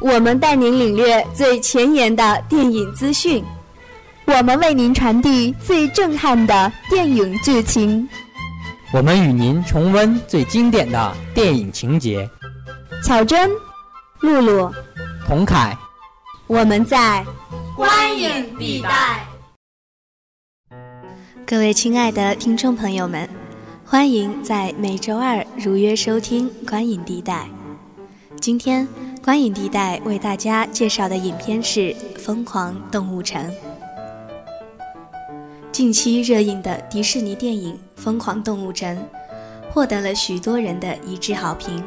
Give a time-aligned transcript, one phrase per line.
[0.00, 3.42] 我们带您领略最前沿的电影资讯，
[4.26, 8.06] 我们为您传递最震撼的电影剧情，
[8.92, 12.28] 我们与您重温最经典的电影情节。
[13.02, 13.50] 巧珍、
[14.20, 14.70] 露露、
[15.26, 15.76] 童凯，
[16.46, 17.24] 我们在
[17.74, 19.26] 观影地带。
[21.46, 23.28] 各位亲爱的听众朋友们，
[23.94, 27.44] 欢迎在每周二如约收听《观影地带》。
[28.40, 28.88] 今天，
[29.24, 31.80] 《观影地带》为大家介绍的影片是
[32.18, 33.48] 《疯狂动物城》。
[35.70, 38.96] 近期热映的迪士尼电影《疯狂动物城》
[39.72, 41.80] 获得了许多人的一致好评。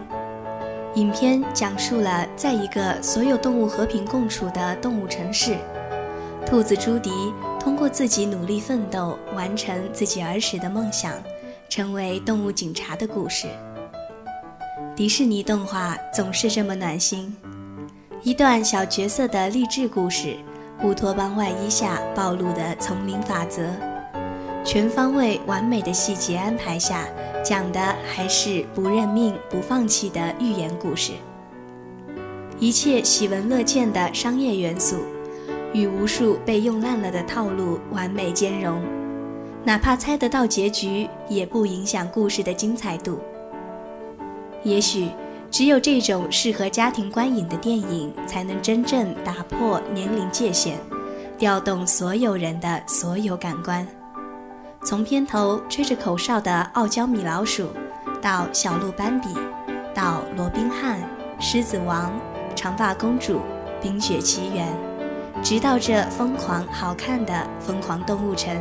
[0.96, 5.58] 影片讲述了在一个所有动物和平共处的动物城市，
[6.46, 7.12] 兔子朱迪。
[7.60, 11.12] 通过自己努力奋斗，完成自己儿时的梦想，
[11.70, 13.48] 成为动物警察的故事。
[14.96, 17.36] 迪士尼动画总是这么暖心，
[18.24, 20.36] 一段小角色的励志故事，
[20.84, 23.70] 乌托邦外衣下暴露的丛林法则，
[24.64, 27.08] 全方位完美的细节安排下，
[27.44, 27.80] 讲的
[28.12, 31.14] 还是不认命、不放弃的寓言故事。
[32.60, 34.98] 一切喜闻乐见的商业元素。
[35.74, 38.82] 与无数被用烂了的套路完美兼容，
[39.68, 43.20] 哪怕猜得到结局，也不影响故事的精彩度。
[44.64, 45.10] 也许
[45.52, 50.78] 只有这种适合家庭观影的电影，才能真正打破年龄界限，
[51.38, 53.86] 调动所有人的所有感官。
[54.86, 57.68] 从片头吹着口哨的傲娇米老鼠，
[58.22, 59.28] 到小鹿斑比，
[59.94, 60.98] 到罗宾汉、
[61.42, 62.18] 狮子王、
[62.56, 63.42] 长发公主、
[63.82, 64.66] 冰雪奇缘。
[65.44, 68.56] 直到这疯狂好看的《疯狂动物城》，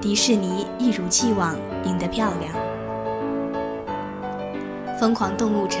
[0.00, 2.54] 迪士尼一如既往赢得漂亮。
[4.98, 5.80] 《疯狂动物城》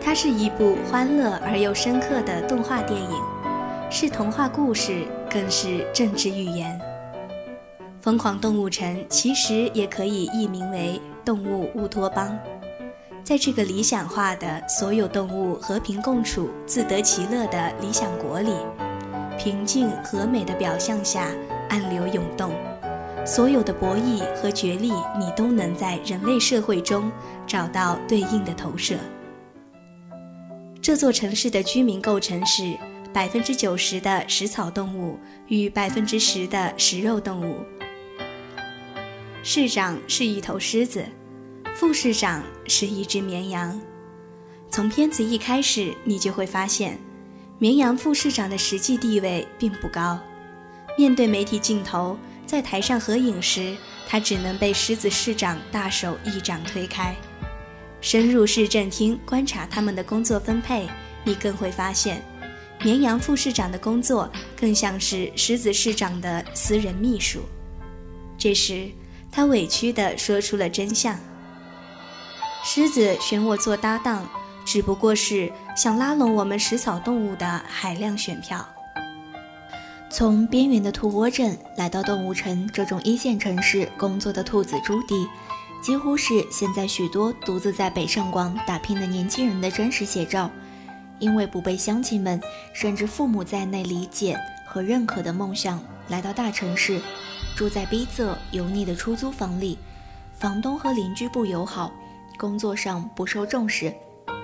[0.00, 3.20] 它是一部欢乐而又深刻的动画电影，
[3.90, 6.80] 是童话故事，更是政治寓言。
[8.04, 12.28] 《疯狂动物城》其实也可以译名为《动物乌托邦》。
[13.22, 18.54] 在这个理想化的所有动物和平共处、自得其乐的理想国里。
[19.38, 21.28] 平静和美的表象下，
[21.68, 22.52] 暗流涌动，
[23.24, 27.10] 所有的博弈和角力，你都能在人类社会中
[27.46, 28.96] 找到对应的投射。
[30.80, 32.76] 这座城市的居民构成是
[33.12, 35.16] 百分之九十的食草动物
[35.46, 37.58] 与百分之十的食肉动物。
[39.44, 41.04] 市长是一头狮子，
[41.76, 43.80] 副市长是一只绵羊。
[44.68, 46.98] 从片子一开始，你就会发现。
[47.58, 50.18] 绵羊副市长的实际地位并不高，
[50.98, 52.18] 面对媒体镜头，
[52.52, 53.74] 在台上合影时，
[54.06, 57.16] 他只能被狮子市长大手一掌推开。
[58.02, 60.86] 深入市政厅观察他们的工作分配，
[61.24, 62.22] 你更会发现，
[62.82, 67.40] 绵羊副市长的工作更像是狮子市长的私人秘书。
[68.36, 68.90] 这时，
[69.30, 71.18] 他委屈地说出了真相：
[72.66, 74.28] 狮子选我做搭档。
[74.66, 78.68] 只不过是想拉拢我们食草动物的海量选票。
[80.12, 85.26] 从边缘的兔窝镇来到动物城这种一线城市工作的兔子朱迪，
[85.80, 90.50] 几乎是现在许多独自在北上广打拼的年轻人的真实写照。
[91.18, 92.38] 因为不被乡亲们
[92.74, 97.00] 甚至父母在内理解和认可的梦想，来到大城市，
[97.56, 99.78] 住在逼仄油腻的出租房里，
[100.34, 101.90] 房东和邻居不友好，
[102.36, 103.94] 工作上不受重视。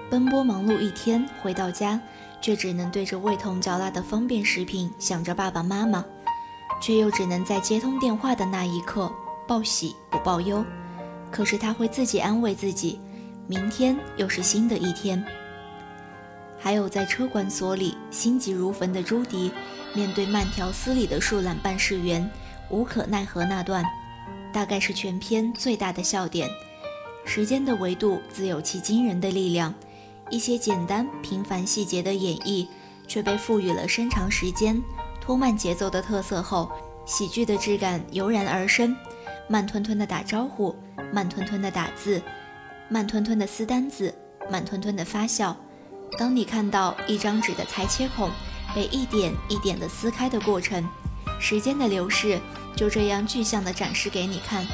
[0.09, 2.01] 奔波忙碌一天，回到家
[2.41, 6.05] 却只能对着味同嚼蜡的方便食品想着爸爸妈妈，
[6.81, 9.13] 却又只能在接通电话的那一刻
[9.47, 10.65] 报喜不报忧。
[11.31, 13.01] 可是他会自己安慰自己，
[13.47, 15.23] 明天又是新的一天。
[16.59, 19.53] 还有在车管所里心急如焚的朱迪，
[19.95, 22.29] 面对慢条斯理的树懒办事员，
[22.71, 23.85] 无可奈何那段，
[24.53, 26.49] 大概是全片最大的笑点。
[27.25, 29.75] 时间的维度自有其惊人的力量。
[30.31, 32.67] 一些简单平凡细节的演绎，
[33.07, 34.83] 却被赋予了伸长时间、
[35.21, 36.71] 拖慢节奏的特色后，
[37.07, 38.95] 喜剧的质感油然而生。
[39.49, 40.77] 慢吞吞的打招呼，
[41.11, 42.23] 慢吞吞的打字，
[42.91, 44.15] 慢吞吞的撕单子，
[44.51, 45.57] 慢吞吞的发笑。
[46.19, 48.31] 当你看到一张纸的裁切孔
[48.75, 50.87] 被一点一点的撕开的过程，
[51.41, 52.39] 时间的流逝
[52.77, 54.67] 就这样具象的展示给你看。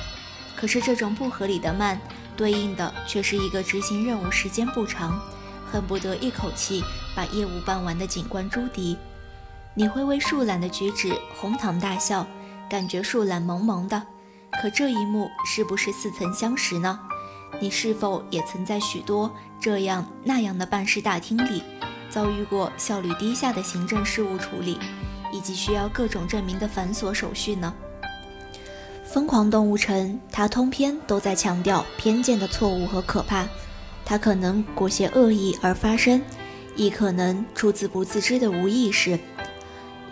[0.56, 2.00] 可是这种不合理的慢，
[2.36, 5.20] 对应的却是一个执行任务时间不长。
[5.75, 6.85] 恨不得一口气
[7.17, 8.97] 把业务办完的警官朱迪，
[9.75, 12.25] 你会为树懒的举止哄堂大笑，
[12.71, 14.00] 感觉树懒萌萌的。
[14.62, 17.00] 可这一幕是不是似曾相识呢？
[17.59, 19.29] 你是否也曾在许多
[19.61, 21.61] 这样那样的办事大厅里，
[22.09, 24.79] 遭遇过效率低下的行政事务处理，
[25.32, 27.75] 以及需要各种证明的繁琐手续呢？
[29.05, 33.44] 《疯狂动物城》它通篇都在强调偏见的错误和可怕，
[34.04, 36.20] 它可能裹挟恶意而发生，
[36.76, 39.18] 亦可能出自不自知的无意识。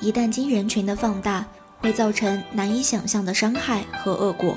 [0.00, 1.46] 一旦经人群的放大，
[1.78, 4.56] 会造成难以想象的伤害和恶果。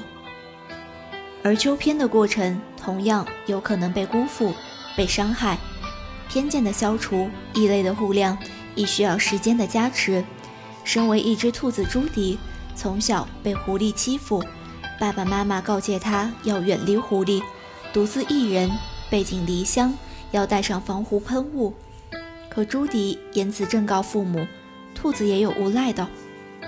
[1.43, 4.53] 而秋偏的过程同样有可能被辜负、
[4.95, 5.57] 被伤害。
[6.27, 8.35] 偏见的消除、异类的互谅，
[8.73, 10.23] 亦需要时间的加持。
[10.83, 12.39] 身为一只兔子，朱迪
[12.75, 14.43] 从小被狐狸欺负，
[14.99, 17.43] 爸爸妈妈告诫他要远离狐狸，
[17.93, 18.71] 独自一人
[19.15, 19.93] 背井离乡，
[20.31, 21.73] 要带上防狐喷雾。
[22.49, 24.45] 可朱迪言辞正告父母，
[24.93, 26.05] 兔子也有无赖的。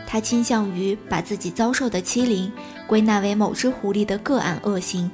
[0.08, 2.50] 他倾向于把自己遭受的欺凌
[2.88, 5.12] 归纳为某只狐狸的个案恶行，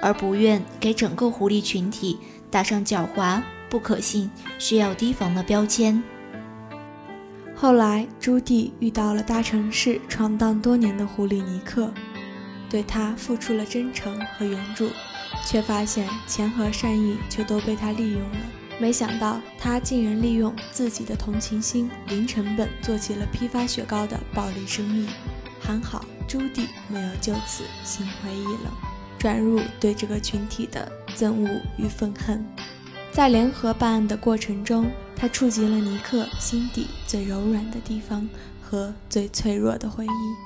[0.00, 2.20] 而不愿给整个狐狸群体
[2.52, 6.00] 打上狡猾、不可信、需要提防的标签。
[7.56, 11.92] 后来，朱棣遇到了大城市闯荡多年的狐狸尼克，
[12.68, 14.90] 对他付出了真诚和援助，
[15.44, 18.38] 却发现钱和善意却都被他利用了。
[18.78, 25.08] 没想到他竟然利用自己的同情心，零成本做起了批发雪糕的暴利生意。
[25.58, 28.72] 还好朱棣没有就此心灰意冷，
[29.18, 32.44] 转入对这个群体的憎恶与愤恨。
[33.10, 38.28] 在联合办案的过程中，他触及了尼克心底最柔软的地方
[38.60, 40.45] 和最脆弱的回忆。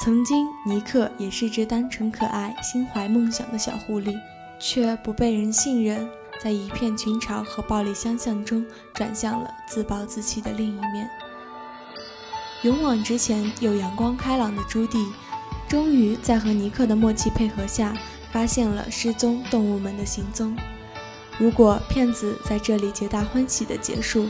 [0.00, 4.14] 曾经，尼克也是只单纯可爱、心怀梦想的小狐狸，
[4.60, 6.08] 却不被人信任。
[6.40, 8.64] 在一片群嘲和暴力相向中，
[8.94, 11.10] 转向了自暴自弃的另一面。
[12.62, 15.04] 勇往直前又阳光开朗的朱棣，
[15.68, 17.92] 终于在和尼克的默契配合下，
[18.30, 20.56] 发现了失踪动物们的行踪。
[21.38, 24.28] 如果片子在这里皆大欢喜的结束，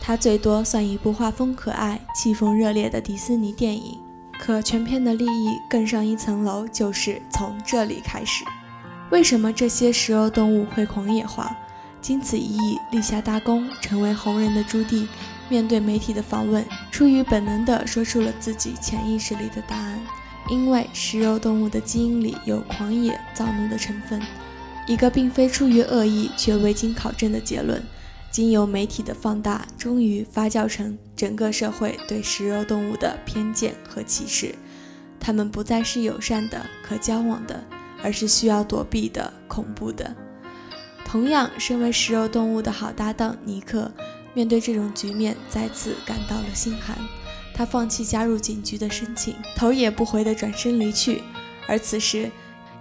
[0.00, 4.03] 它最多算一部画风可爱、气氛热烈的迪士尼电影。
[4.38, 8.44] 可全片的利益更上一层楼，就是从这里开始。
[9.10, 11.56] 为什么这些食肉动物会狂野化？
[12.00, 15.06] 经此一役立下大功，成为红人的朱棣，
[15.48, 19.98] 面对媒体的访问，出于本能地说出了自己潜意识里的答案。
[20.50, 24.20] 因为食肉动物的基因里有狂野、躁怒的成分，
[24.86, 27.82] 一个并非出于恶意却未经考证的结论，
[28.30, 34.54] 经由媒体的放大，终于发酵成整个社会对食肉动物的偏见和歧视。
[35.18, 37.64] 它们不再是友善的、可交往的。
[38.02, 40.14] 而是需要躲避的、恐怖的。
[41.06, 43.90] 同样，身为食肉动物的好搭档尼克，
[44.34, 46.98] 面对这种局面，再次感到了心寒。
[47.54, 51.22] 他放弃加入警局的申请，头也不回地转身离去。
[51.66, 52.30] 而此时，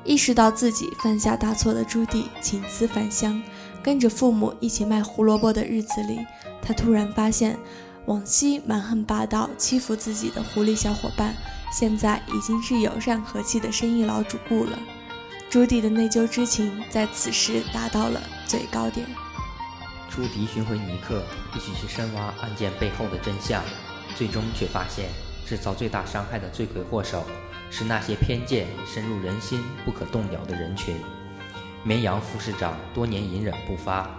[0.04, 3.42] 意识到自己犯下大错的朱棣请辞返乡，
[3.82, 6.20] 跟着父母一起卖胡萝卜的日子里，
[6.62, 7.58] 他突然发现，
[8.06, 11.34] 往昔蛮横霸道、欺负自己的狐狸小伙伴，
[11.72, 14.78] 现在已经是友善和气的生意老主顾了。
[15.50, 19.08] 朱迪的内疚之情在此时达到了最高点。
[20.10, 21.24] 朱迪寻回尼克，
[21.56, 23.64] 一起去深挖案件背后的真相，
[24.16, 25.10] 最终却发现
[25.46, 27.26] 制造最大伤害的罪魁祸首
[27.70, 30.96] 是那些偏见深入人心、不可动摇的人群。
[31.84, 34.10] 绵羊副市长多年隐忍不发，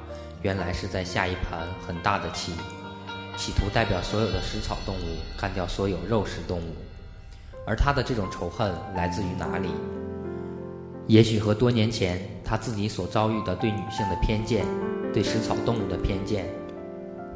[0.42, 2.52] 原来是在下一盘很大的棋，
[3.36, 6.74] 企图代表所有的食草动物干掉所有肉食动物。
[7.66, 9.68] 而他的这种仇恨来自于哪里？
[11.06, 14.66] 也许和多年前他自己所遭遇的对女性的偏见、
[15.12, 16.46] 对食草动物的偏见、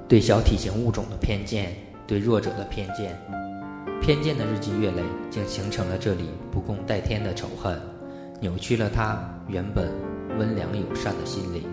[0.07, 1.75] 对小体型物种的偏见、
[2.07, 3.19] 对弱者的偏见，
[4.01, 7.81] 偏见的日积月累，竟形成了这里不共戴天的仇恨，
[8.41, 9.91] 扭曲了他原本
[10.39, 11.65] 温良友善的心灵。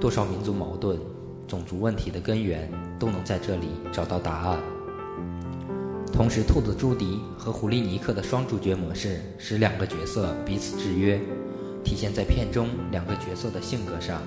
[0.00, 0.98] 多少民族矛盾、
[1.46, 4.58] 种族问题的根源，都能在这里找到答案。
[6.12, 11.20] 同时，兔子朱迪和狐狸尼克的双主角模式使两个角色彼此制约，
[11.84, 14.22] 体现在片中两个角色的性格上。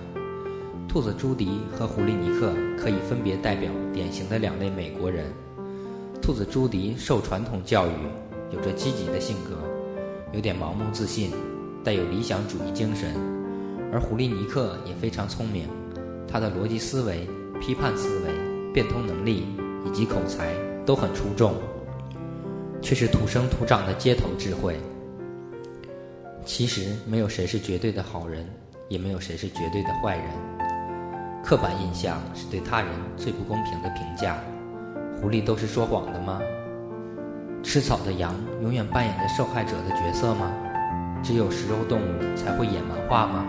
[0.88, 5.26] 兔子朱迪和狐狸尼克可以分别代表典型的两类美国人。
[6.22, 7.92] 兔子朱迪受传统教育，
[8.52, 9.58] 有着积极的性格，
[10.32, 11.32] 有点盲目自信，
[11.84, 13.10] 带有理想主义精神；
[13.92, 15.68] 而狐狸尼克也非常聪明，
[16.32, 17.28] 他的逻辑思维、
[17.60, 19.48] 批判思维、变通能力
[19.86, 20.54] 以及口才
[20.86, 21.54] 都很出众。
[22.82, 24.80] 却是土生土长的街头智慧。
[26.46, 28.48] 其实没有谁是绝对的好人，
[28.88, 30.26] 也没有谁是绝对的坏人。
[31.44, 34.38] 刻板印象是对他人最不公平的评价。
[35.22, 36.40] 狐狸都是说谎的吗？
[37.62, 40.54] 吃草的羊永远扮演着受害者的角色吗？
[41.22, 43.46] 只有食肉动物才会野蛮化吗？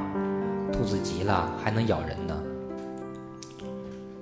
[0.73, 2.40] 兔子急了还能咬人呢。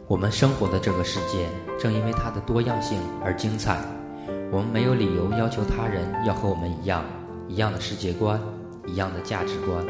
[0.08, 1.46] 我们生活的这个世界，
[1.78, 3.78] 正因为它的多样性而精彩。
[4.50, 7.04] 我们没有理由要求他人要和我们一样，
[7.46, 8.40] 一样的世界观，
[8.86, 9.84] 一样的价值观。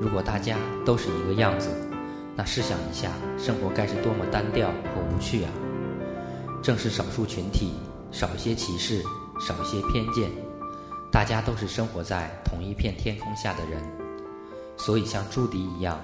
[0.00, 1.68] 如果大家都是一个样子，
[2.36, 5.50] 那试想一下，生活该是多么单调和无趣啊！
[6.62, 7.72] 正是少数群体，
[8.12, 9.02] 少些歧视，
[9.44, 10.30] 少些偏见，
[11.10, 13.82] 大家都是生活在同一片天空下的人。
[14.76, 15.98] 所以像朱迪一样，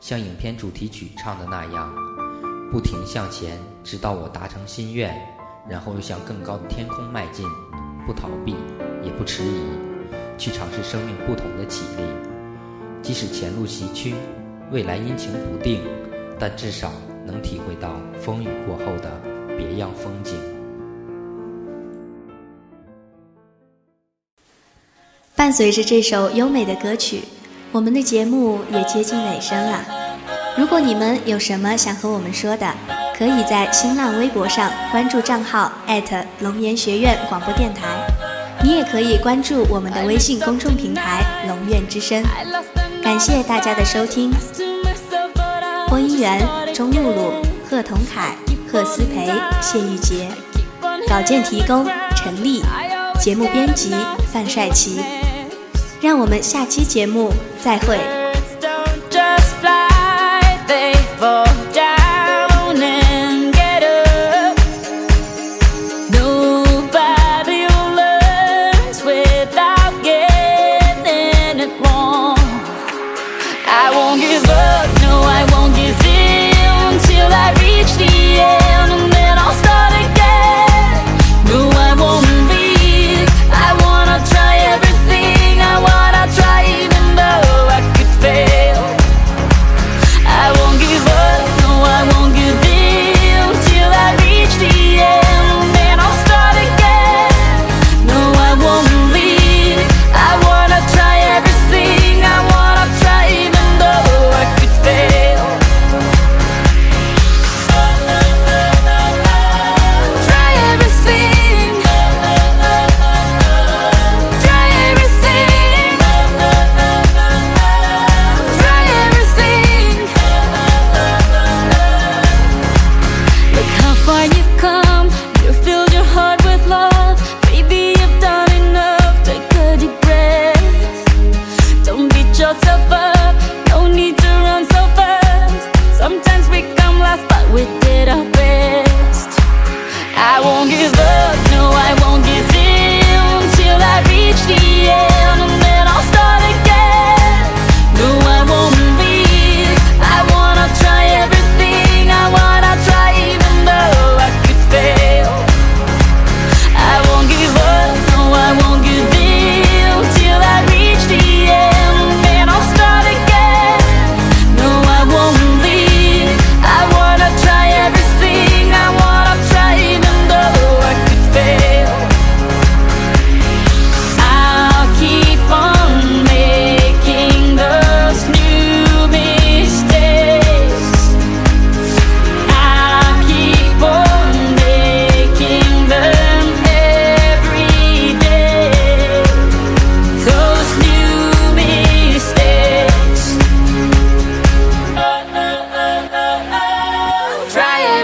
[0.00, 1.94] 像影片主题曲唱的那样，
[2.70, 5.14] 不停向前，直到我达成心愿。
[5.68, 7.44] 然后又向更高的天空迈进，
[8.06, 8.56] 不逃避，
[9.04, 9.60] 也不迟疑，
[10.38, 12.02] 去尝试生命不同的绮丽。
[13.02, 14.14] 即使前路崎岖，
[14.70, 15.82] 未来阴晴不定，
[16.38, 16.90] 但至少
[17.26, 19.20] 能体会到风雨过后的
[19.58, 20.34] 别样风景。
[25.36, 27.20] 伴随着这首优美的歌曲，
[27.72, 29.97] 我们的节目也接近尾声了。
[30.58, 32.66] 如果你们有什么想和我们说的，
[33.16, 35.70] 可以在新浪微博上关注账号
[36.40, 37.86] 龙岩学院广播电台，
[38.64, 42.20] 你也可以关注我们的微信公众平台龙院之声。
[43.04, 44.32] 感谢大家的收听。
[45.88, 48.34] 播音员：钟露露、贺同凯、
[48.70, 49.30] 贺思培、
[49.62, 50.26] 谢玉洁。
[51.08, 51.86] 稿件提供：
[52.16, 52.62] 陈丽。
[53.20, 53.92] 节目编辑：
[54.32, 55.00] 范帅奇。
[56.00, 58.17] 让我们下期节目再会。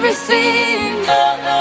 [0.04, 1.53] everything.